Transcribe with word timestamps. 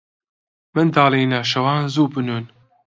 منداڵینە، 0.73 1.39
شەوان 1.51 1.81
زوو 1.93 2.11
بنوون. 2.13 2.45